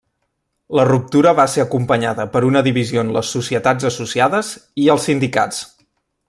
[0.77, 4.51] La ruptura va ser acompanyada per una divisió en les societats associades
[4.87, 5.63] i els sindicats.